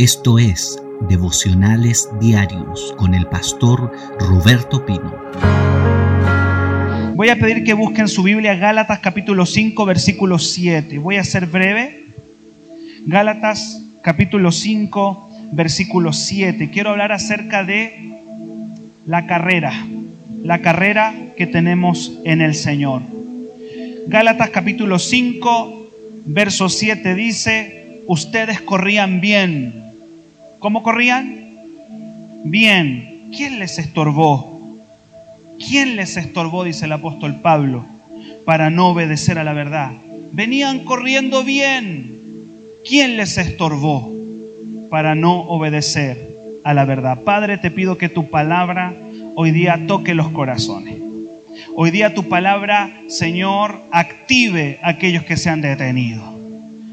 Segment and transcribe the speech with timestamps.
[0.00, 5.14] Esto es Devocionales Diarios con el pastor Roberto Pino.
[7.14, 10.96] Voy a pedir que busquen su Biblia Gálatas capítulo 5 versículo 7.
[10.96, 12.06] Voy a ser breve.
[13.04, 16.70] Gálatas capítulo 5 versículo 7.
[16.70, 18.22] Quiero hablar acerca de
[19.04, 19.86] la carrera,
[20.42, 23.02] la carrera que tenemos en el Señor.
[24.06, 25.90] Gálatas capítulo 5
[26.24, 29.89] verso 7 dice, ustedes corrían bien
[30.60, 31.48] ¿Cómo corrían?
[32.44, 33.30] Bien.
[33.34, 34.78] ¿Quién les estorbó?
[35.58, 37.86] ¿Quién les estorbó, dice el apóstol Pablo,
[38.44, 39.92] para no obedecer a la verdad?
[40.32, 42.18] Venían corriendo bien.
[42.86, 44.12] ¿Quién les estorbó
[44.90, 47.20] para no obedecer a la verdad?
[47.22, 48.94] Padre, te pido que tu palabra
[49.36, 50.96] hoy día toque los corazones.
[51.74, 56.39] Hoy día tu palabra, Señor, active a aquellos que se han detenido.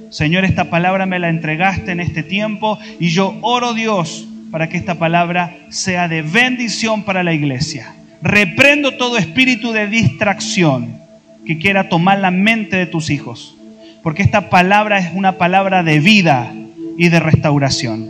[0.10, 4.78] Señor, esta palabra me la entregaste en este tiempo y yo oro Dios para que
[4.78, 7.94] esta palabra sea de bendición para la iglesia.
[8.22, 10.98] Reprendo todo espíritu de distracción
[11.46, 13.56] que quiera tomar la mente de tus hijos,
[14.02, 16.54] porque esta palabra es una palabra de vida
[16.98, 18.10] y de restauración.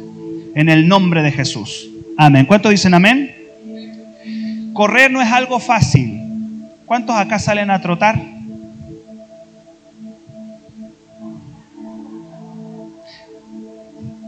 [0.55, 1.89] En el nombre de Jesús.
[2.17, 2.45] Amén.
[2.45, 3.35] ¿Cuántos dicen amén?
[4.73, 6.21] Correr no es algo fácil.
[6.85, 8.36] ¿Cuántos acá salen a trotar?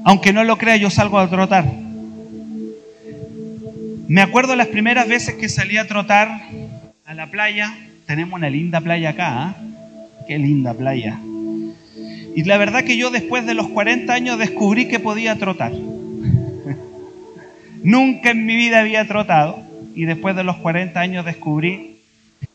[0.05, 1.66] Aunque no lo crea, yo salgo a trotar.
[4.08, 6.42] Me acuerdo las primeras veces que salí a trotar
[7.05, 7.75] a la playa.
[8.08, 9.55] Tenemos una linda playa acá, ¿ah?
[10.27, 11.20] Qué linda playa.
[12.36, 15.73] Y la verdad que yo después de los 40 años descubrí que podía trotar.
[17.83, 19.61] Nunca en mi vida había trotado
[19.94, 21.97] y después de los 40 años descubrí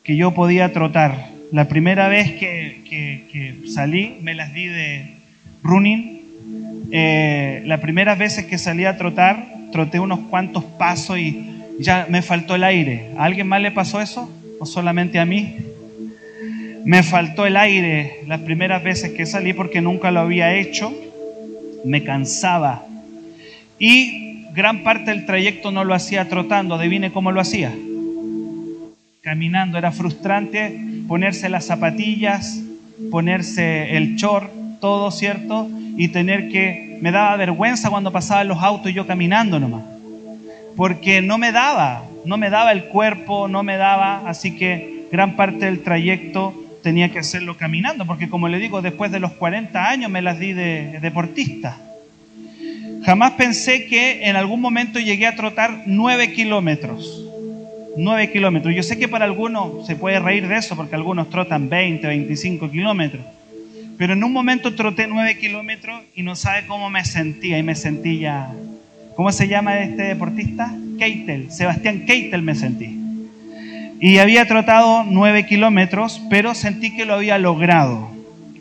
[0.03, 1.29] que yo podía trotar.
[1.53, 5.15] La primera vez que, que salí me las di de
[5.63, 6.14] running
[6.97, 11.45] eh, las primeras veces que salí a trotar, troté unos cuantos pasos y
[11.81, 13.11] ya me faltó el aire.
[13.19, 14.31] ¿A alguien más le pasó eso?
[14.61, 15.57] ¿O solamente a mí?
[16.85, 20.95] Me faltó el aire las primeras veces que salí porque nunca lo había hecho.
[21.85, 22.87] Me cansaba.
[23.81, 26.77] Y gran parte del trayecto no lo hacía trotando.
[26.77, 27.75] Adivine cómo lo hacía.
[29.21, 29.79] Caminando.
[29.79, 30.79] Era frustrante
[31.09, 32.63] ponerse las zapatillas,
[33.11, 35.69] ponerse el short, todo, ¿cierto?
[35.97, 39.83] y tener que, me daba vergüenza cuando pasaban los autos y yo caminando nomás,
[40.75, 45.37] porque no me daba, no me daba el cuerpo, no me daba, así que gran
[45.37, 49.87] parte del trayecto tenía que hacerlo caminando, porque como le digo, después de los 40
[49.87, 51.77] años me las di de, deportista.
[53.05, 57.23] Jamás pensé que en algún momento llegué a trotar 9 kilómetros.
[57.99, 58.75] 9 kilómetros.
[58.75, 62.71] Yo sé que para algunos se puede reír de eso, porque algunos trotan 20, 25
[62.71, 63.27] kilómetros.
[63.97, 67.59] Pero en un momento troté nueve kilómetros y no sabe cómo me sentía.
[67.59, 68.53] Y me sentía,
[69.15, 70.75] ¿cómo se llama este deportista?
[70.99, 72.99] Keitel, Sebastián Keitel me sentí.
[74.01, 78.11] Y había trotado nueve kilómetros, pero sentí que lo había logrado.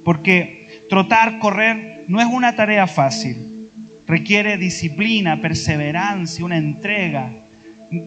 [0.06, 3.70] Porque trotar, correr, no es una tarea fácil.
[4.06, 7.32] Requiere disciplina, perseverancia, una entrega.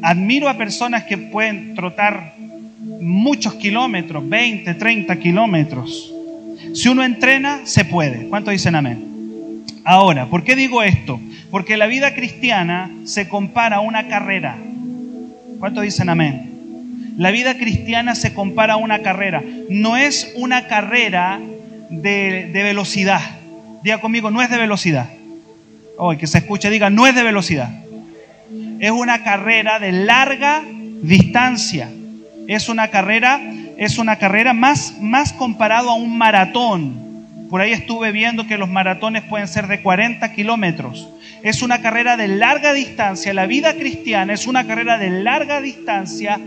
[0.03, 2.35] Admiro a personas que pueden trotar
[3.01, 6.13] muchos kilómetros, 20, 30 kilómetros
[6.77, 8.29] si uno entrena, se puede.
[8.29, 9.65] ¿Cuántos dicen amén?
[9.83, 11.19] Ahora, ¿por qué digo esto?
[11.51, 14.59] Porque la vida cristiana se compara a una carrera.
[15.59, 17.15] ¿Cuántos dicen amén?
[17.17, 19.43] La vida cristiana se compara a una carrera.
[19.71, 21.41] No es una carrera
[21.89, 23.23] de, velocidad.
[23.83, 25.09] Diga conmigo, no es de velocidad.
[25.97, 27.71] Hoy que se escuche, diga, no es de velocidad.
[28.81, 30.63] Es una carrera de larga
[31.01, 31.89] distancia.
[32.49, 33.41] Es una carrera
[33.77, 37.07] es una carrera más, más comparado a un maratón.
[37.51, 41.09] Por ahí estuve viendo que los maratones pueden ser de 40 kilómetros.
[41.43, 43.33] Es una carrera de larga distancia.
[43.35, 46.41] La vida cristiana es una carrera de larga distancia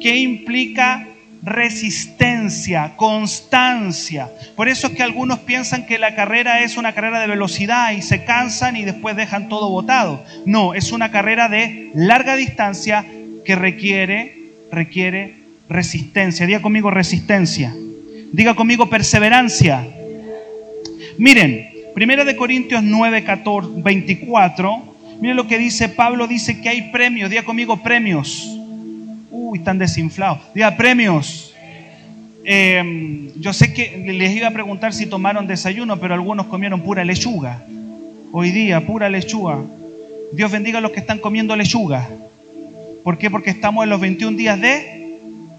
[0.00, 1.08] que implica
[1.42, 4.30] resistencia, constancia.
[4.56, 8.02] Por eso es que algunos piensan que la carrera es una carrera de velocidad y
[8.02, 10.24] se cansan y después dejan todo botado.
[10.46, 13.04] No, es una carrera de larga distancia
[13.44, 15.43] que requiere, requiere
[15.74, 16.46] Resistencia.
[16.46, 17.74] Diga conmigo resistencia.
[18.32, 19.84] Diga conmigo perseverancia.
[21.18, 24.94] Miren, Primera de Corintios 9, 14, 24.
[25.20, 26.28] Miren lo que dice Pablo.
[26.28, 27.28] Dice que hay premios.
[27.28, 28.56] Diga conmigo premios.
[29.32, 30.38] Uy, están desinflados.
[30.54, 31.52] Diga premios.
[32.44, 37.04] Em, yo sé que les iba a preguntar si tomaron desayuno, pero algunos comieron pura
[37.04, 37.64] lechuga.
[38.30, 39.58] Hoy día, pura lechuga.
[40.32, 42.08] Dios bendiga a los que están comiendo lechuga.
[43.02, 43.28] ¿Por qué?
[43.28, 44.93] Porque estamos en los 21 días de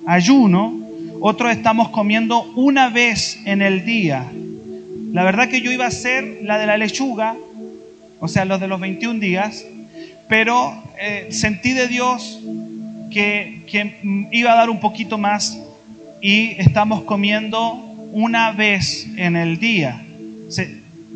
[0.06, 0.74] ayuno,
[1.22, 4.26] otros estamos comiendo una vez en el día.
[5.12, 7.36] La verdad que yo iba a hacer la de la lechuga,
[8.20, 9.66] o sea, los de los 21 días,
[10.28, 12.42] pero eh, sentí de Dios
[13.12, 13.62] que,
[14.32, 15.58] iba a dar un poquito más
[16.22, 17.74] y estamos comiendo
[18.12, 20.02] una vez en el día.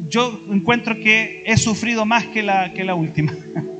[0.09, 3.33] yo encuentro que he sufrido más que la, que la última.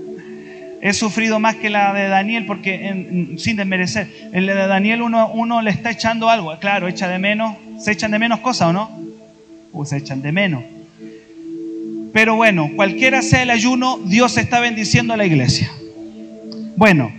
[0.82, 5.62] he sufrido más que la de Daniel porque sin desmerecer, el de Daniel uno, uno
[5.62, 8.90] le está echando algo, claro, echa de menos, se echan de menos cosas o no,
[9.74, 10.64] o se echan de menos.
[12.14, 15.70] Pero bueno, cualquiera sea el ayuno, Dios está bendiciendo a la iglesia.
[16.76, 17.12] Bueno,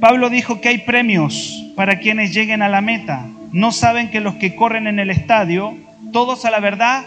[0.00, 3.26] Pablo dijo que hay premios para quienes lleguen a la meta.
[3.52, 5.76] No saben que los que corren en el estadio,
[6.12, 7.04] todos a la verdad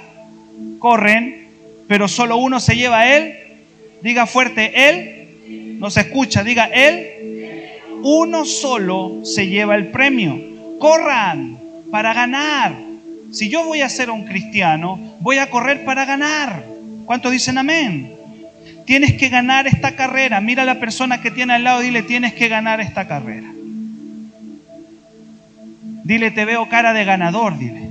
[0.79, 1.47] corren,
[1.88, 3.33] pero solo uno se lleva a él.
[4.01, 5.17] Diga fuerte, él.
[5.79, 7.07] No se escucha, diga él.
[8.03, 10.39] Uno solo se lleva el premio.
[10.79, 11.57] Corran
[11.91, 12.75] para ganar.
[13.31, 16.63] Si yo voy a ser un cristiano, voy a correr para ganar.
[17.06, 18.15] ¿Cuántos dicen amén?
[18.85, 20.39] Tienes que ganar esta carrera.
[20.41, 23.51] Mira a la persona que tiene al lado dile, tienes que ganar esta carrera.
[26.03, 27.89] Dile, te veo cara de ganador, dile.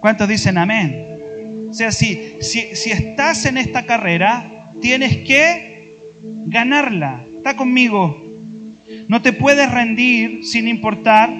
[0.00, 1.06] ¿Cuántos dicen amén?
[1.70, 4.44] O sea, si, si, si estás en esta carrera,
[4.82, 5.69] tienes que
[6.46, 7.22] ganarla.
[7.36, 8.24] Está conmigo.
[9.08, 11.30] No te puedes rendir sin importar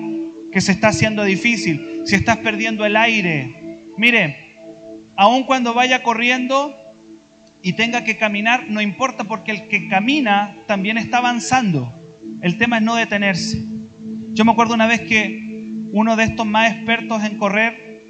[0.53, 3.51] que se está haciendo difícil, si estás perdiendo el aire.
[3.97, 4.37] Mire,
[5.17, 6.75] aun cuando vaya corriendo
[7.63, 11.93] y tenga que caminar, no importa porque el que camina también está avanzando.
[12.41, 13.63] El tema es no detenerse.
[14.33, 15.43] Yo me acuerdo una vez que
[15.93, 18.01] uno de estos más expertos en correr,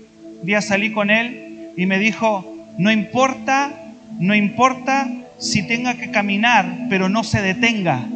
[0.43, 3.72] día salí con él y me dijo, no importa,
[4.19, 5.08] no importa
[5.40, 8.06] si tenga que caminar, pero no se detenga.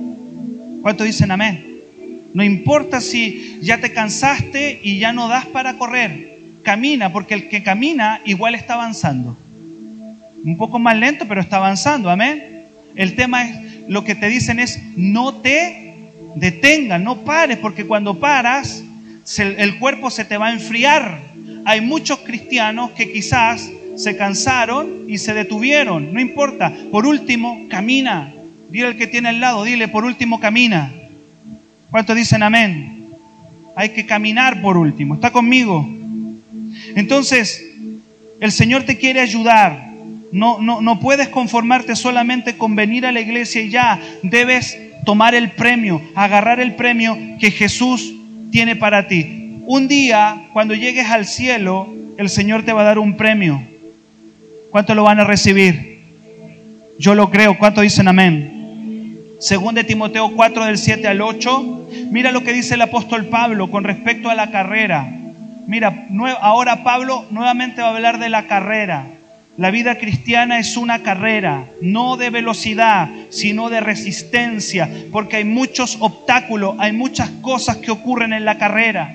[0.83, 1.81] ¿Cuántos dicen amén?
[2.35, 6.35] No importa si ya te cansaste y ya no das para correr
[6.65, 9.37] camina, porque el que camina igual está avanzando.
[10.45, 12.65] Un poco más lento, pero está avanzando, amén.
[12.97, 15.95] El tema es, lo que te dicen es, no te
[16.35, 18.83] detengas, no pares, porque cuando paras,
[19.39, 21.21] el cuerpo se te va a enfriar.
[21.65, 26.73] Hay muchos cristianos que quizás se cansaron y se detuvieron, no importa.
[26.91, 28.33] Por último, camina.
[28.71, 30.93] Dile al que tiene al lado, dile, por último, camina.
[31.91, 33.09] ¿Cuántos dicen amén?
[33.77, 35.15] Hay que caminar por último.
[35.15, 35.89] ¿Está conmigo?
[36.95, 37.65] Entonces,
[38.41, 39.93] el Señor te quiere ayudar.
[40.33, 44.01] No, no, no puedes conformarte solamente con venir a la iglesia y ya.
[44.23, 48.15] Debes tomar el premio, agarrar el premio que Jesús
[48.51, 49.61] tiene para ti.
[49.67, 53.63] Un día, cuando llegues al cielo, el Señor te va a dar un premio.
[54.75, 56.01] ¿Cuánto lo van a recibir?
[56.99, 57.57] Yo lo creo.
[57.57, 59.21] ¿Cuánto dicen amén?
[59.39, 63.71] Según de Timoteo 4 del 7 al 8, mira lo que dice el apóstol Pablo
[63.71, 65.09] con respecto a la carrera.
[65.69, 66.09] Mira,
[66.41, 69.07] ahora Pablo nuevamente va a hablar de la carrera.
[69.57, 75.99] La vida cristiana es una carrera, no de velocidad, sino de resistencia, porque hay muchos
[76.01, 79.15] obstáculos, hay muchas cosas que ocurren en la carrera.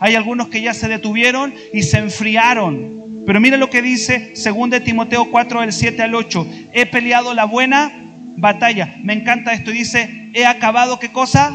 [0.00, 2.97] Hay algunos que ya se detuvieron y se enfriaron.
[3.28, 6.46] Pero mira lo que dice 2 de Timoteo 4 del 7 al 8.
[6.72, 7.92] He peleado la buena
[8.38, 8.96] batalla.
[9.02, 9.70] Me encanta esto.
[9.70, 11.54] Dice, he acabado qué cosa?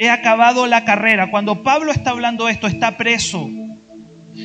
[0.00, 1.30] he acabado la carrera.
[1.30, 3.48] Cuando Pablo está hablando esto, está preso.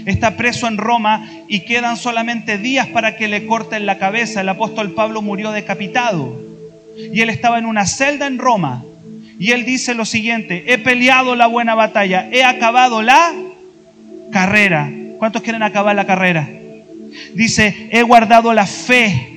[0.06, 4.42] Está preso en Roma y quedan solamente días para que le corten la cabeza.
[4.42, 6.40] El apóstol Pablo murió decapitado.
[6.96, 8.84] Y él estaba en una celda en Roma.
[9.40, 13.34] Y él dice lo siguiente, he peleado la buena batalla, he acabado la
[14.32, 14.92] carrera.
[15.22, 16.50] ¿Cuántos quieren acabar la carrera?
[17.36, 19.28] Dice, he guardado la fe.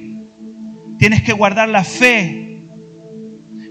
[0.98, 2.44] Tienes que guardar la fe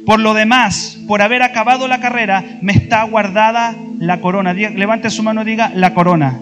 [0.05, 4.53] por lo demás, por haber acabado la carrera, me está guardada la corona.
[4.53, 6.39] Levante su mano y diga la corona.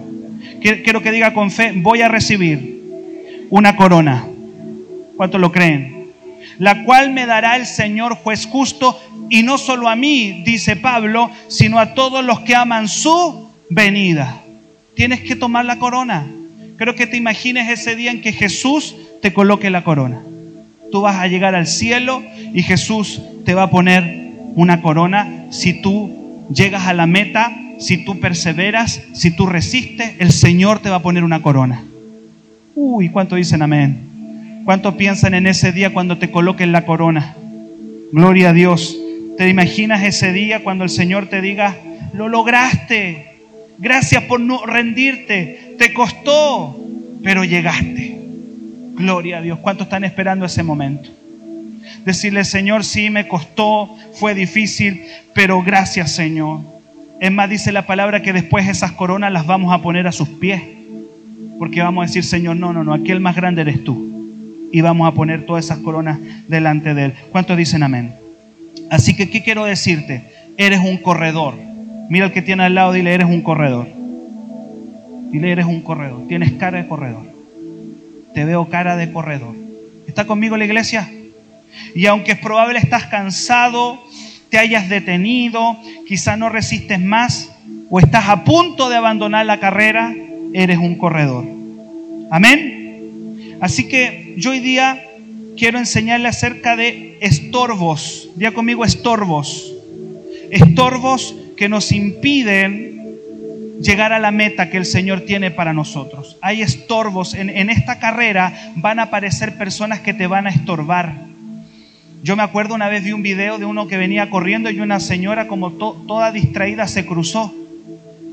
[0.62, 4.26] Quiero que diga con fe, voy a recibir una corona.
[5.16, 6.12] ¿Cuántos lo creen?
[6.58, 9.00] La cual me dará el Señor juez justo
[9.30, 14.42] y no solo a mí, dice Pablo, sino a todos los que aman su venida.
[14.96, 16.28] Tienes que tomar la corona.
[16.78, 20.22] Creo que te imagines ese día en que Jesús te coloque la corona.
[20.92, 25.82] Tú vas a llegar al cielo y Jesús te va a poner una corona si
[25.82, 30.98] tú llegas a la meta, si tú perseveras, si tú resistes, el Señor te va
[30.98, 31.84] a poner una corona.
[32.76, 34.62] Uy, ¿cuánto dicen amén?
[34.66, 37.36] ¿Cuánto piensan en ese día cuando te coloquen la corona?
[38.12, 38.98] Gloria a Dios.
[39.38, 41.76] ¿Te imaginas ese día cuando el Señor te diga,
[42.14, 43.31] lo lograste?
[43.82, 45.76] Gracias por no rendirte.
[45.80, 46.80] Te costó,
[47.24, 48.20] pero llegaste.
[48.94, 49.58] Gloria a Dios.
[49.60, 51.10] ¿Cuántos están esperando ese momento?
[52.06, 56.60] Decirle, Señor, sí me costó, fue difícil, pero gracias, Señor.
[57.20, 60.30] Es más, dice la palabra que después esas coronas las vamos a poner a sus
[60.30, 60.62] pies.
[61.58, 64.10] Porque vamos a decir, Señor, no, no, no, aquí el más grande eres tú.
[64.72, 67.14] y vamos a poner todas esas coronas delante de Él.
[67.32, 68.14] ¿Cuántos dicen amén?
[68.90, 70.24] Así que, ¿qué quiero decirte?
[70.58, 71.71] Eres un corredor.
[72.12, 73.88] Mira al que tiene al lado, dile, eres un corredor.
[75.32, 76.28] Dile, eres un corredor.
[76.28, 77.26] Tienes cara de corredor.
[78.34, 79.56] Te veo cara de corredor.
[80.08, 81.10] ¿Está conmigo la iglesia?
[81.96, 83.98] Y aunque es probable estás cansado,
[84.50, 87.50] te hayas detenido, quizá no resistes más
[87.90, 90.14] o estás a punto de abandonar la carrera,
[90.52, 91.46] eres un corredor.
[92.30, 93.58] Amén.
[93.62, 95.02] Así que yo hoy día
[95.56, 98.28] quiero enseñarle acerca de estorbos.
[98.36, 99.72] Día conmigo estorbos.
[100.52, 106.40] Estorbos que nos impiden llegar a la meta que el Señor tiene para nosotros.
[106.42, 107.36] Hay estorbos.
[107.36, 111.30] En, en esta carrera van a aparecer personas que te van a estorbar
[112.24, 115.00] yo me acuerdo una vez vi un video de uno que venía corriendo y una
[115.00, 117.54] señora como toda distraída se cruzó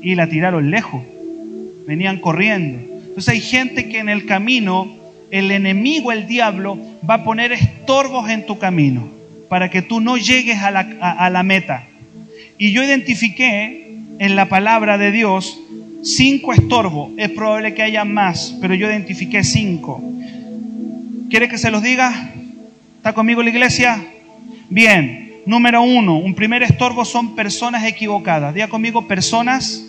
[0.01, 1.03] y la tiraron lejos.
[1.87, 2.79] Venían corriendo.
[3.07, 4.95] Entonces hay gente que en el camino,
[5.31, 9.07] el enemigo, el diablo, va a poner estorbos en tu camino
[9.49, 11.88] para que tú no llegues a la, a la meta.
[12.59, 15.57] Y yo identifiqué en la palabra de Dios
[16.03, 17.11] cinco estorbos.
[17.17, 20.03] Es probable que haya más, pero yo identifiqué cinco.
[21.29, 22.33] ¿Quiere que se los diga?
[22.97, 24.05] ¿Está conmigo la iglesia?
[24.69, 28.53] Bien, número uno, un primer estorbo son personas equivocadas.
[28.53, 29.85] Diga conmigo personas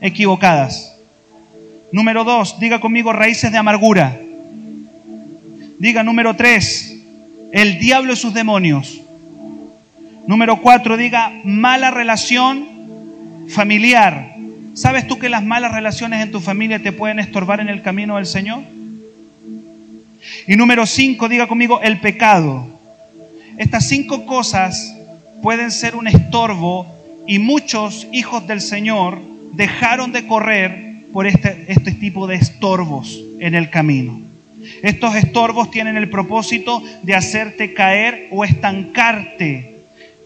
[0.00, 0.96] equivocadas.
[1.92, 4.18] Número dos, diga conmigo raíces de amargura.
[5.78, 6.96] Diga número tres,
[7.52, 9.02] el diablo y sus demonios.
[10.26, 14.34] Número cuatro, diga mala relación familiar.
[14.74, 18.16] ¿Sabes tú que las malas relaciones en tu familia te pueden estorbar en el camino
[18.16, 18.60] del Señor?
[20.48, 22.66] Y número cinco, diga conmigo, el pecado.
[23.56, 24.96] Estas cinco cosas
[25.42, 26.86] pueden ser un estorbo
[27.28, 29.20] y muchos hijos del Señor
[29.52, 34.20] dejaron de correr por este, este tipo de estorbos en el camino.
[34.82, 39.75] Estos estorbos tienen el propósito de hacerte caer o estancarte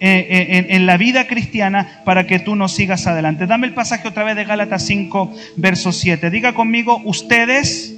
[0.00, 3.46] en, en, la vida cristiana para que tú no sigas adelante.
[3.46, 6.30] Dame el pasaje otra vez de Gálatas 5, verso 7.
[6.30, 7.94] Diga conmigo, ustedes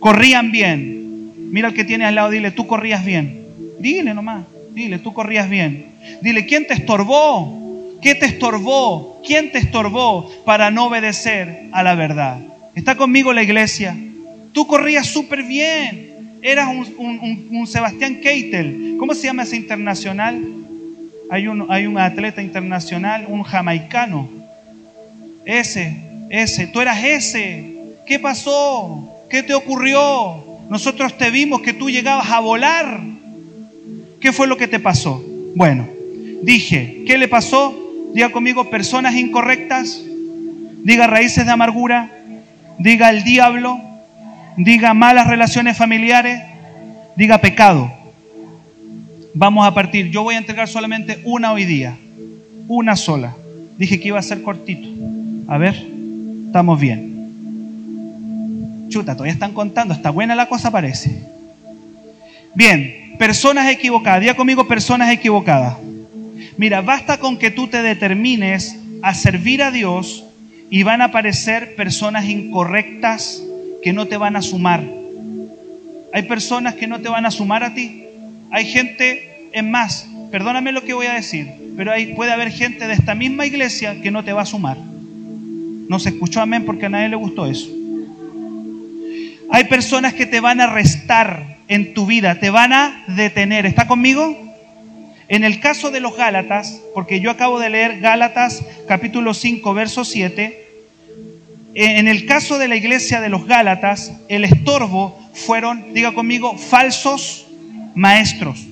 [0.00, 0.96] corrían bien
[1.50, 3.46] Mira al que tiene al lado, dile, tú corrías bien.
[3.78, 5.86] Dile nomás, dile, tú corrías bien.
[6.20, 7.98] Dile, ¿quién te estorbó?
[8.02, 9.22] ¿Qué te estorbó?
[9.24, 12.40] ¿Quién te estorbó para no obedecer a la verdad?
[12.74, 13.96] ¿Está conmigo la iglesia?
[14.52, 16.38] Tú corrías súper bien.
[16.42, 18.96] Eras un, Sebastián Keitel.
[18.98, 20.42] ¿Cómo se llama ese internacional?
[21.28, 24.28] Hay un, atleta internacional, un jamaicano.
[25.44, 25.96] Ese,
[26.30, 27.74] ese, tú eras ese.
[28.06, 29.24] ¿Qué pasó?
[29.28, 30.44] ¿Qué te ocurrió?
[30.68, 33.00] Nosotros te vimos que tú llegabas a volar.
[34.20, 35.24] ¿Qué fue lo que te pasó?
[35.54, 35.88] Bueno,
[36.42, 37.74] dije, ¿qué le pasó?
[38.12, 40.00] Diga conmigo, personas incorrectas.
[40.82, 42.10] Diga raíces de amargura.
[42.78, 43.80] Diga el diablo.
[44.56, 46.40] Diga malas relaciones familiares.
[47.16, 47.92] Diga pecado.
[49.38, 50.10] Vamos a partir.
[50.10, 51.94] Yo voy a entregar solamente una hoy día.
[52.68, 53.36] Una sola.
[53.76, 54.88] Dije que iba a ser cortito.
[55.46, 55.74] A ver,
[56.46, 58.86] estamos bien.
[58.88, 61.22] Chuta, todavía están contando, está buena la cosa parece.
[62.54, 65.76] Bien, personas equivocadas, diga conmigo personas equivocadas.
[66.56, 70.24] Mira, basta con que tú te determines a servir a Dios
[70.70, 73.42] y van a aparecer personas incorrectas
[73.82, 74.82] que no te van a sumar.
[76.14, 78.05] Hay personas que no te van a sumar a ti.
[78.56, 81.46] Hay gente, es más, perdóname lo que voy a decir,
[81.76, 84.78] pero hay, puede haber gente de esta misma iglesia que no te va a sumar.
[84.78, 87.68] No se escuchó amén porque a nadie le gustó eso.
[89.50, 93.66] Hay personas que te van a restar en tu vida, te van a detener.
[93.66, 94.34] ¿Está conmigo?
[95.28, 100.02] En el caso de los Gálatas, porque yo acabo de leer Gálatas capítulo 5, verso
[100.06, 100.66] 7,
[101.74, 107.45] en el caso de la iglesia de los Gálatas, el estorbo fueron, diga conmigo, falsos
[107.96, 108.64] maestros.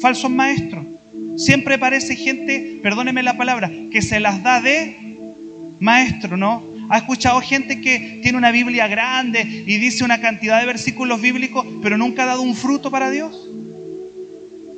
[0.00, 0.84] Falsos maestros.
[1.36, 4.96] Siempre parece gente, perdóneme la palabra, que se las da de
[5.80, 6.62] maestro, ¿no?
[6.88, 11.66] ¿Ha escuchado gente que tiene una Biblia grande y dice una cantidad de versículos bíblicos,
[11.82, 13.48] pero nunca ha dado un fruto para Dios?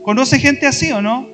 [0.02, 1.28] ¿Conoce gente así o no?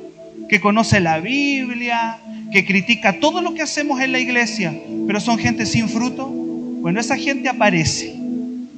[0.48, 2.18] Que conoce la Biblia,
[2.52, 4.74] que critica todo lo que hacemos en la iglesia,
[5.06, 6.26] pero son gente sin fruto.
[6.28, 8.14] Bueno, esa gente aparece.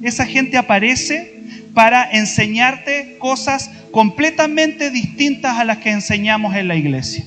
[0.01, 1.32] Esa gente aparece
[1.73, 7.25] para enseñarte cosas completamente distintas a las que enseñamos en la iglesia.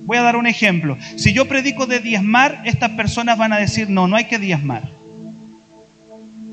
[0.00, 0.98] Voy a dar un ejemplo.
[1.16, 4.82] Si yo predico de diezmar, estas personas van a decir, no, no hay que diezmar.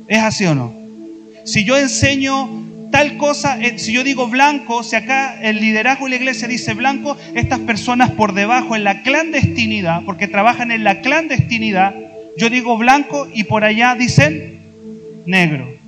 [0.07, 0.73] ¿Es así o no?
[1.43, 2.49] Si yo enseño
[2.91, 6.73] tal cosa, eh, si yo digo blanco, si acá el liderazgo de la iglesia dice
[6.73, 11.95] blanco, estas personas por debajo en la clandestinidad, porque trabajan en la clandestinidad,
[12.37, 14.59] yo digo blanco y por allá dicen
[15.25, 15.80] negro.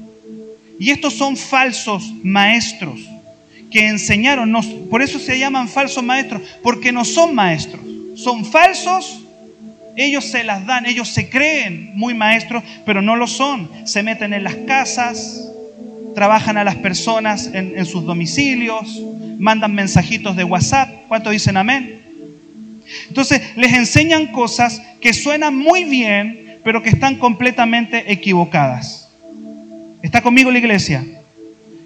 [0.83, 2.99] Y estos son falsos maestros
[3.71, 7.81] que enseñaron, nos- por eso se llaman falsos maestros, porque no son maestros,
[8.15, 9.21] son falsos,
[9.95, 14.33] ellos se las dan, ellos se creen muy maestros, pero no lo son, se meten
[14.33, 15.49] en las casas,
[16.15, 19.01] trabajan a las personas en, en sus domicilios,
[19.39, 22.01] mandan mensajitos de WhatsApp, ¿cuántos dicen amén?
[23.07, 29.02] Entonces les enseñan cosas que suenan muy bien, pero que están completamente equivocadas.
[30.03, 31.05] ¿Está conmigo la iglesia?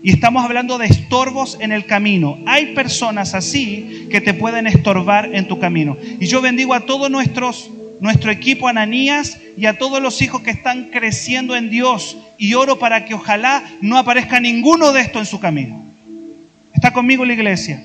[0.02, 2.40] Y estamos hablando de estorbos en el camino.
[2.48, 5.96] Hay personas así que te pueden estorbar en tu camino.
[6.20, 7.70] Y yo bendigo a todos nuestros
[8.00, 12.80] nuestro equipo Ananías y a todos los hijos que están creciendo en Dios y oro
[12.80, 15.84] para que ojalá no aparezca ninguno de estos en su camino.
[16.74, 17.84] ¿Está conmigo la iglesia?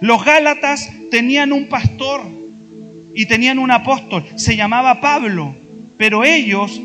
[0.00, 2.22] Los Gálatas tenían un pastor
[3.14, 5.54] y tenían un apóstol, se llamaba Pablo,
[5.98, 6.80] pero ellos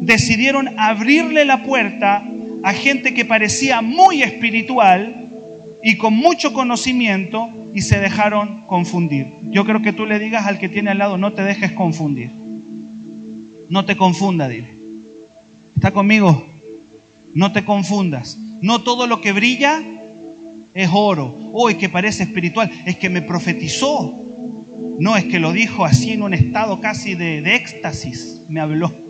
[0.00, 2.24] decidieron abrirle la puerta
[2.62, 5.26] a gente que parecía muy espiritual
[5.82, 9.26] y con mucho conocimiento y se dejaron confundir.
[9.50, 12.30] Yo creo que tú le digas al que tiene al lado, no te dejes confundir.
[13.68, 14.68] No te confunda, dile.
[15.76, 16.46] ¿Está conmigo?
[17.34, 18.38] No te confundas.
[18.62, 19.82] No todo lo que brilla
[20.74, 21.36] es oro.
[21.52, 24.14] Hoy que parece espiritual, es que me profetizó.
[24.98, 28.40] No, es que lo dijo así en un estado casi de, de éxtasis.
[28.48, 29.05] Me habló.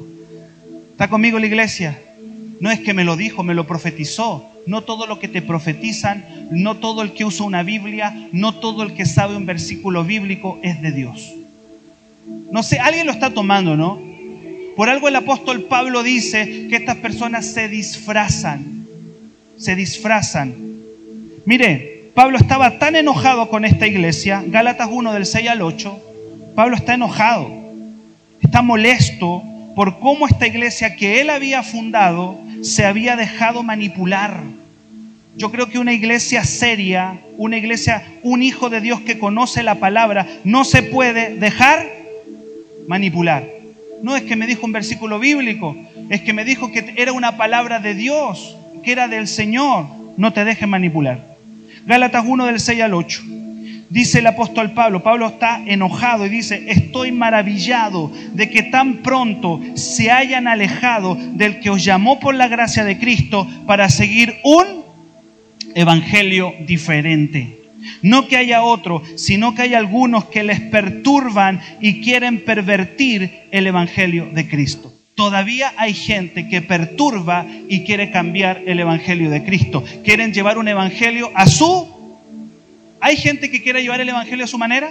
[0.96, 2.00] ¿Está conmigo la iglesia?
[2.58, 4.48] No es que me lo dijo, me lo profetizó.
[4.66, 8.82] No todo lo que te profetizan, no todo el que usa una Biblia, no todo
[8.82, 11.34] el que sabe un versículo bíblico es de Dios.
[12.50, 14.00] No sé, alguien lo está tomando, ¿no?
[14.74, 18.86] Por algo el apóstol Pablo dice que estas personas se disfrazan,
[19.58, 20.54] se disfrazan.
[21.44, 26.00] Mire, Pablo estaba tan enojado con esta iglesia, Gálatas 1 del 6 al 8,
[26.54, 27.50] Pablo está enojado,
[28.40, 29.42] está molesto
[29.76, 34.40] por cómo esta iglesia que él había fundado se había dejado manipular.
[35.36, 39.74] Yo creo que una iglesia seria, una iglesia, un hijo de Dios que conoce la
[39.74, 41.86] palabra, no se puede dejar
[42.88, 43.44] manipular.
[44.02, 45.76] No es que me dijo un versículo bíblico,
[46.08, 49.88] es que me dijo que era una palabra de Dios, que era del Señor.
[50.16, 51.36] No te dejes manipular.
[51.84, 53.22] Gálatas 1 del 6 al 8.
[53.88, 59.60] Dice el apóstol Pablo, Pablo está enojado y dice, estoy maravillado de que tan pronto
[59.74, 64.84] se hayan alejado del que os llamó por la gracia de Cristo para seguir un
[65.74, 67.60] evangelio diferente.
[68.02, 73.68] No que haya otro, sino que hay algunos que les perturban y quieren pervertir el
[73.68, 74.92] evangelio de Cristo.
[75.14, 79.82] Todavía hay gente que perturba y quiere cambiar el evangelio de Cristo.
[80.04, 81.95] Quieren llevar un evangelio a su
[83.00, 84.90] ¿Hay gente que quiere llevar el Evangelio a su manera?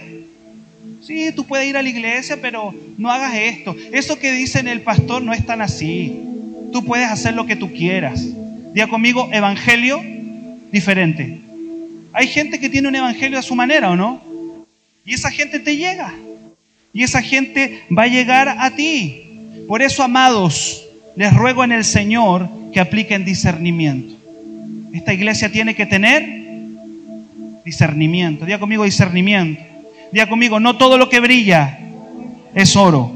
[1.02, 3.76] Sí, tú puedes ir a la iglesia, pero no hagas esto.
[3.92, 6.20] Eso que dicen el pastor no es tan así.
[6.72, 8.26] Tú puedes hacer lo que tú quieras.
[8.74, 10.02] Diga conmigo, Evangelio
[10.72, 11.40] diferente.
[12.12, 14.22] Hay gente que tiene un Evangelio a su manera, ¿o no?
[15.06, 16.14] Y esa gente te llega.
[16.94, 19.24] Y esa gente va a llegar a ti.
[19.68, 24.16] Por eso, amados, les ruego en el Señor que apliquen discernimiento.
[24.94, 26.45] Esta iglesia tiene que tener
[27.66, 28.46] discernimiento.
[28.46, 29.62] Diga conmigo discernimiento.
[30.12, 31.80] Diga conmigo, no todo lo que brilla
[32.54, 33.12] es oro.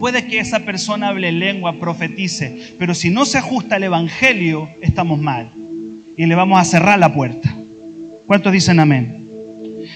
[0.00, 5.20] Puede que esa persona hable lengua, profetice, pero si no se ajusta al Evangelio, estamos
[5.20, 5.50] mal.
[6.16, 7.54] Y le vamos a cerrar la puerta.
[8.26, 9.18] ¿Cuántos dicen amén?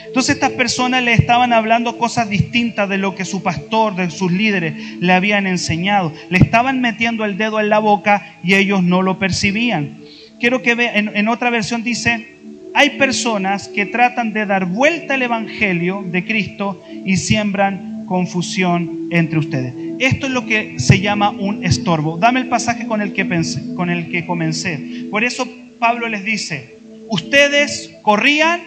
[0.06, 4.30] Entonces estas personas le estaban hablando cosas distintas de lo que su pastor, de sus
[4.30, 6.12] líderes le habían enseñado.
[6.28, 9.98] Le estaban metiendo el dedo en la boca y ellos no lo percibían.
[10.38, 12.37] Quiero que vean, en, en otra versión dice,
[12.74, 19.38] hay personas que tratan de dar vuelta al Evangelio de Cristo y siembran confusión entre
[19.38, 19.74] ustedes.
[19.98, 22.18] Esto es lo que se llama un estorbo.
[22.18, 25.06] Dame el pasaje con el que, pensé, con el que comencé.
[25.11, 25.46] Por eso
[25.78, 26.76] Pablo les dice,
[27.08, 28.61] ustedes corrían,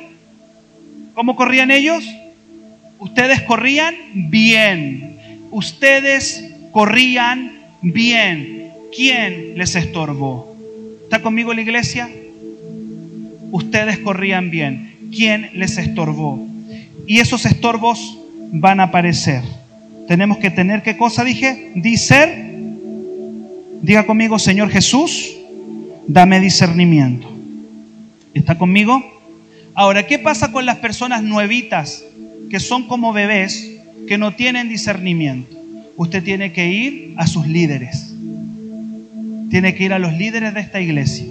[1.14, 2.06] ¿cómo corrían ellos?
[3.00, 5.18] Ustedes corrían bien.
[5.52, 8.72] Ustedes corrían bien.
[8.96, 10.56] ¿Quién les estorbó?
[11.04, 12.10] ¿Está conmigo la iglesia?
[13.52, 14.96] Ustedes corrían bien.
[15.16, 16.46] ¿Quién les estorbó?
[17.08, 18.18] Y esos estorbos
[18.52, 19.42] van a aparecer.
[20.08, 21.72] Tenemos que tener, ¿qué cosa dije?
[21.76, 22.56] Dicer.
[23.82, 25.36] Diga conmigo, Señor Jesús,
[26.08, 27.32] dame discernimiento.
[28.34, 29.04] ¿Está conmigo?
[29.74, 32.04] Ahora, ¿qué pasa con las personas nuevitas
[32.50, 33.72] que son como bebés
[34.08, 35.56] que no tienen discernimiento?
[35.98, 38.14] Usted tiene que ir a sus líderes.
[39.50, 41.26] Tiene que ir a los líderes de esta iglesia.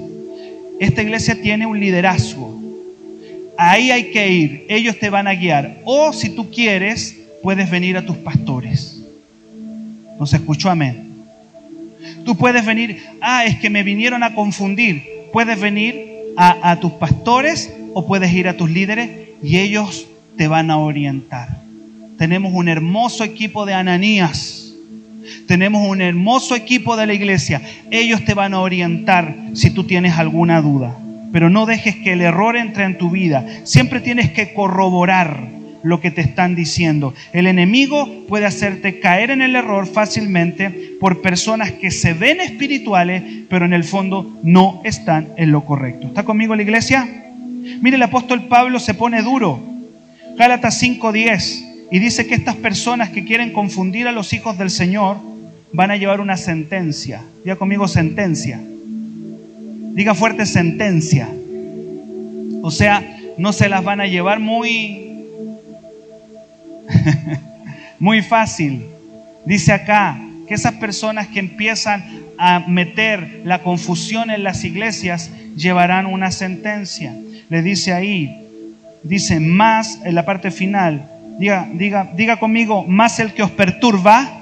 [0.85, 2.61] Esta iglesia tiene un liderazgo.
[3.57, 4.67] Ahí hay que ir.
[4.69, 5.81] Ellos te van a guiar.
[5.87, 9.01] O si tú quieres, puedes venir a tus pastores.
[10.21, 11.25] ¿No se escuchó amén?
[12.27, 15.05] Tú puedes venir, ah, es que me vinieron a confundir.
[15.33, 16.05] Puedes venir
[16.37, 19.09] a, a tus pastores o puedes ir a tus líderes
[19.43, 21.49] y ellos te van a orientar.
[22.19, 24.64] Tenemos un hermoso equipo de ananías.
[25.47, 27.61] Tenemos un hermoso equipo de la iglesia.
[27.91, 30.97] Ellos te van a orientar si tú tienes alguna duda.
[31.33, 33.47] Pero no dejes que el error entre en tu vida.
[33.65, 35.49] Siempre tienes que corroborar
[35.83, 37.15] lo que te están diciendo.
[37.33, 43.23] El enemigo puede hacerte caer en el error fácilmente por personas que se ven espirituales,
[43.49, 46.07] pero en el fondo no están en lo correcto.
[46.07, 47.07] ¿Está conmigo la iglesia?
[47.81, 49.63] Mire, el apóstol Pablo se pone duro.
[50.37, 55.17] Gálatas 5:10 y dice que estas personas que quieren confundir a los hijos del Señor
[55.73, 57.23] van a llevar una sentencia.
[57.45, 58.61] Diga conmigo sentencia.
[58.61, 61.29] Diga fuerte sentencia.
[62.63, 65.23] O sea, no se las van a llevar muy
[68.01, 68.87] muy fácil.
[69.47, 76.07] Dice acá que esas personas que empiezan a meter la confusión en las iglesias llevarán
[76.07, 77.15] una sentencia.
[77.51, 78.49] Le dice ahí,
[79.05, 84.41] dice más en la parte final, diga, diga, diga conmigo, más el que os perturba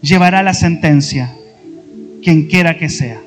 [0.00, 1.34] llevará la sentencia,
[2.22, 3.20] quien quiera que sea.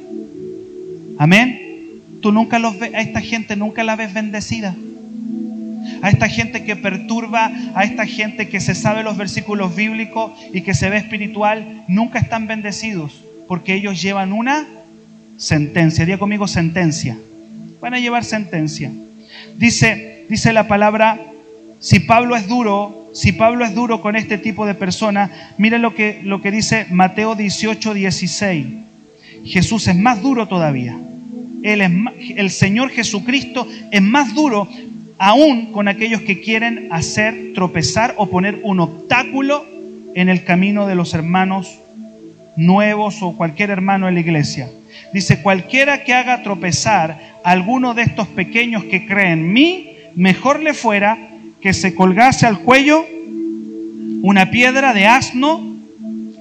[1.18, 2.02] Amén.
[2.22, 4.76] Tú nunca los ves, a esta gente nunca la ves bendecida
[6.02, 10.62] a esta gente que perturba, a esta gente que se sabe los versículos bíblicos y
[10.62, 14.68] que se ve espiritual, nunca están bendecidos, porque ellos llevan una
[15.38, 16.06] sentencia.
[16.06, 17.18] Diga conmigo sentencia.
[17.80, 18.92] Van a llevar sentencia.
[19.58, 21.20] Dice, dice la palabra,
[21.84, 25.94] si Pablo es duro, si Pablo es duro con este tipo de personas, mire lo
[25.94, 28.68] que, lo que dice Mateo 18, 16.
[29.44, 30.98] Jesús es más duro todavía.
[31.62, 31.92] Él es,
[32.38, 34.70] el Señor Jesucristo es más duro
[35.18, 39.66] aún con aquellos que quieren hacer tropezar o poner un obstáculo
[40.16, 41.80] en el camino de los hermanos
[42.56, 44.70] nuevos o cualquier hermano en la iglesia.
[45.14, 50.64] Dice, cualquiera que haga tropezar a alguno de estos pequeños que creen en mí, mejor
[50.64, 51.33] le fuera
[51.64, 53.06] que se colgase al cuello
[54.22, 55.62] una piedra de asno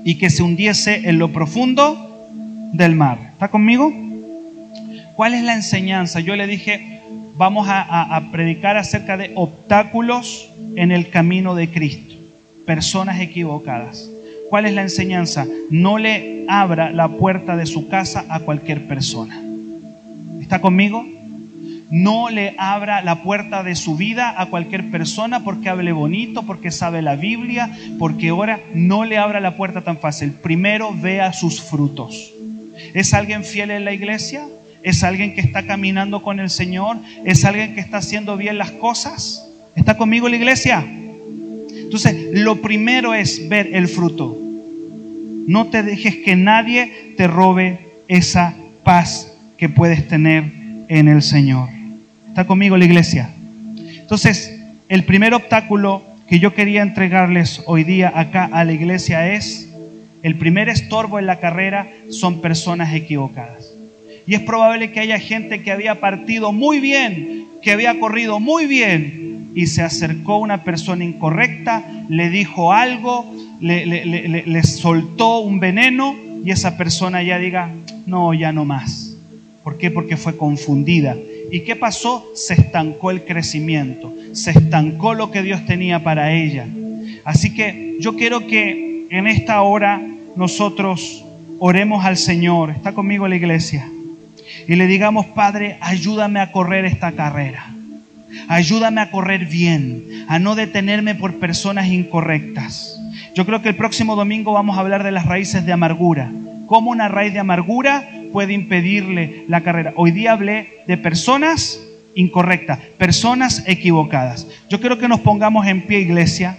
[0.04, 2.28] y que se hundiese en lo profundo
[2.72, 3.30] del mar.
[3.32, 3.92] ¿Está conmigo?
[5.14, 6.18] ¿Cuál es la enseñanza?
[6.18, 7.00] Yo le dije,
[7.36, 12.16] vamos a, predicar acerca de obstáculos en el camino de Cristo,
[12.66, 14.10] personas equivocadas.
[14.50, 15.46] ¿Cuál es la enseñanza?
[15.70, 19.40] No le abra la puerta de su casa a cualquier persona.
[20.40, 21.06] ¿Está conmigo?
[21.92, 26.70] No le abra la puerta de su vida a cualquier persona porque hable bonito, porque
[26.70, 28.60] sabe la Biblia, porque ora.
[28.72, 30.30] No le abra la puerta tan fácil.
[30.30, 32.32] Primero vea sus frutos.
[32.94, 34.48] ¿Es alguien fiel en la iglesia?
[34.82, 36.96] ¿Es alguien que está caminando con el Señor?
[37.26, 39.46] ¿Es alguien que está haciendo bien las cosas?
[39.76, 40.82] ¿Está conmigo la iglesia?
[40.82, 44.38] Entonces, lo primero es ver el fruto.
[45.46, 50.44] No te dejes que nadie te robe esa paz que puedes tener
[50.88, 51.81] en el Señor.
[52.32, 53.28] ¿Está conmigo la iglesia?
[53.76, 59.70] Entonces, el primer obstáculo que yo quería entregarles hoy día acá a la iglesia es,
[60.22, 63.74] el primer estorbo en la carrera son personas equivocadas.
[64.26, 68.64] Y es probable que haya gente que había partido muy bien, que había corrido muy
[68.64, 76.50] bien, y se acercó una persona incorrecta, le dijo algo, le, soltó un veneno, y
[76.50, 77.68] esa persona ya diga,
[78.06, 79.18] no, ya no más.
[79.62, 79.90] ¿Por qué?
[79.90, 81.14] Porque fue confundida.
[81.52, 82.26] ¿Y qué pasó?
[82.34, 86.66] Se estancó el crecimiento, se estancó lo que Dios tenía para ella.
[87.24, 90.02] Así que yo quiero que en esta hora
[90.34, 91.24] nosotros
[91.60, 92.70] oremos al Señor.
[92.70, 93.88] ¿Está conmigo la iglesia?
[94.66, 97.66] y le digamos, Padre, ayúdame a correr esta carrera.
[98.48, 102.98] Ayúdame a correr bien, a no detenerme por personas incorrectas.
[103.34, 106.30] Yo creo que el próximo domingo vamos a hablar de las raíces de amargura.
[106.66, 109.92] Cómo una raíz de amargura puede impedirle la carrera.
[109.96, 111.80] Hoy día hablé de personas
[112.14, 114.46] incorrectas, personas equivocadas.
[114.68, 116.58] Yo quiero que nos pongamos en pie, iglesia,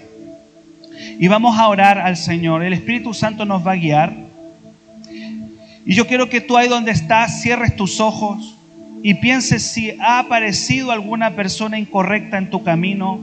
[1.20, 2.64] y vamos a orar al Señor.
[2.64, 4.14] El Espíritu Santo nos va a guiar.
[5.86, 8.56] Y yo quiero que tú ahí donde estás cierres tus ojos
[9.02, 13.20] y pienses si ha aparecido alguna persona incorrecta en tu camino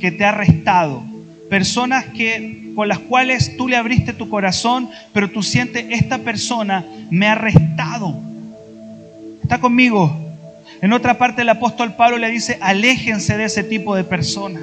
[0.00, 1.11] que te ha arrestado.
[1.52, 6.82] Personas que con las cuales tú le abriste tu corazón, pero tú sientes esta persona
[7.10, 8.18] me ha arrestado.
[9.42, 10.16] ¿Está conmigo?
[10.80, 14.62] En otra parte el apóstol Pablo le dice, aléjense de ese tipo de personas.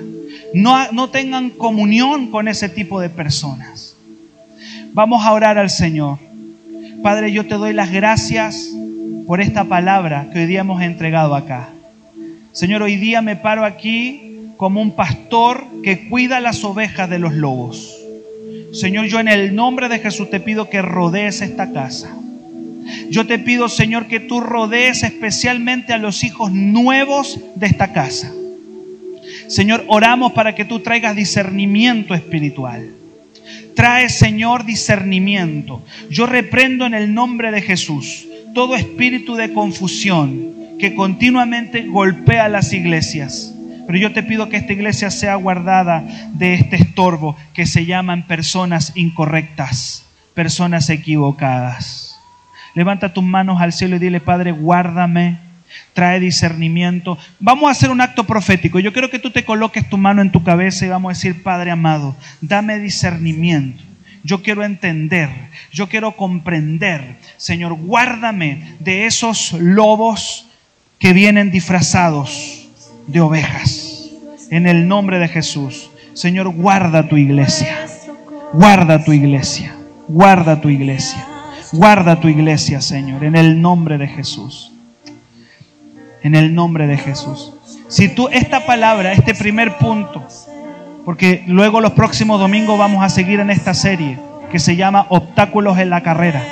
[0.56, 3.96] No, no tengan comunión con ese tipo de personas.
[4.92, 6.18] Vamos a orar al Señor.
[7.04, 8.68] Padre, yo te doy las gracias
[9.28, 11.70] por esta palabra que hoy día hemos entregado acá.
[12.52, 14.29] Señor, hoy día me paro aquí
[14.60, 17.98] como un pastor que cuida las ovejas de los lobos.
[18.74, 22.14] Señor, yo en el nombre de Jesús te pido que rodees esta casa.
[23.10, 28.34] Yo te pido, Señor, que tú rodees especialmente a los hijos nuevos de esta casa.
[29.48, 32.90] Señor, oramos para que tú traigas discernimiento espiritual.
[33.76, 35.82] Trae, Señor, discernimiento.
[36.10, 42.74] Yo reprendo en el nombre de Jesús todo espíritu de confusión que continuamente golpea las
[42.74, 43.56] iglesias.
[43.90, 48.28] Pero yo te pido que esta iglesia sea guardada de este estorbo que se llaman
[48.28, 52.16] personas incorrectas, personas equivocadas.
[52.76, 55.40] Levanta tus manos al cielo y dile, Padre, guárdame,
[55.94, 57.18] trae discernimiento.
[57.40, 58.78] Vamos a hacer un acto profético.
[58.78, 61.42] Yo quiero que tú te coloques tu mano en tu cabeza y vamos a decir,
[61.42, 63.82] Padre amado, dame discernimiento.
[64.24, 65.32] Yo quiero entender,
[65.72, 67.16] yo quiero comprender.
[67.38, 70.46] Señor, guárdame de esos lobos
[71.00, 72.69] que vienen disfrazados
[73.12, 74.10] de ovejas.
[74.50, 75.90] En el nombre de Jesús.
[76.14, 77.86] Señor, guarda tu iglesia.
[78.54, 79.76] Guarda tu iglesia.
[80.08, 81.26] Guarda tu iglesia.
[81.72, 84.72] Guarda tu iglesia, Señor, en el nombre de Jesús.
[86.24, 87.54] En el nombre de Jesús.
[87.88, 90.28] Si tú esta palabra, este primer punto,
[91.06, 94.20] porque luego los próximos domingos vamos a seguir en esta serie
[94.52, 96.44] que se llama Obstáculos en la carrera.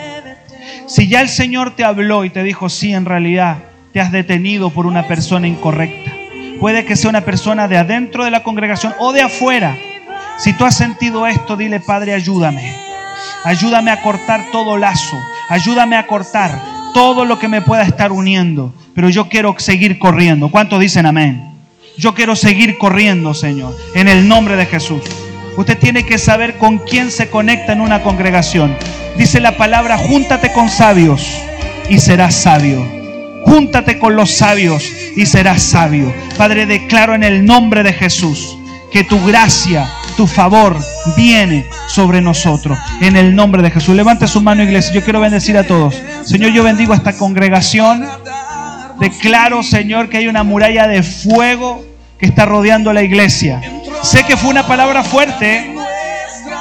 [0.86, 3.58] Si ya el Señor te habló y te dijo, sí, en realidad
[3.92, 6.17] te has detenido por una persona incorrecta.
[6.60, 9.78] Puede que sea una persona de adentro de la congregación o de afuera.
[10.40, 12.76] Si tú has sentido esto, dile, Padre, ayúdame.
[13.44, 15.18] Ayúdame a cortar todo lazo.
[15.50, 16.60] Ayúdame a cortar
[16.94, 18.74] todo lo que me pueda estar uniendo.
[18.96, 20.50] Pero yo quiero seguir corriendo.
[20.50, 21.54] ¿Cuántos dicen amén?
[21.98, 25.02] Yo quiero seguir corriendo, Señor, en el nombre de Jesús.
[25.58, 28.76] Usted tiene que saber con quién se conecta en una congregación.
[29.18, 31.42] Dice la palabra, júntate con sabios
[31.90, 32.97] y serás sabio.
[33.48, 34.84] Júntate con los sabios
[35.16, 36.14] y serás sabio.
[36.38, 38.58] Padre, declaro en el nombre de Jesús
[38.92, 40.78] que tu gracia, tu favor
[41.16, 42.78] viene sobre nosotros.
[43.00, 43.96] En el nombre de Jesús.
[43.96, 44.94] Levante su mano, iglesia.
[44.94, 45.96] Yo quiero bendecir a todos.
[46.26, 48.06] Señor, yo bendigo a esta congregación.
[49.00, 51.86] Declaro, Señor, que hay una muralla de fuego
[52.20, 53.62] que está rodeando la iglesia.
[54.04, 55.74] Sé que fue una palabra fuerte.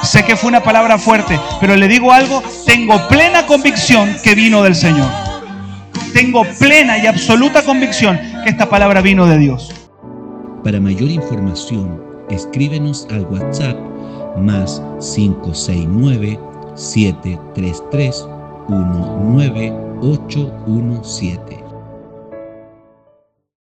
[0.03, 1.37] Sé que fue una palabra fuerte.
[1.59, 5.26] Pero le digo algo, tengo plena convicción que vino del Señor
[6.13, 9.71] tengo plena y absoluta convicción que esta palabra vino de Dios.
[10.63, 13.77] Para mayor información, escríbenos al WhatsApp
[14.37, 16.39] más 569
[16.75, 18.25] 733
[18.67, 21.66] 19817.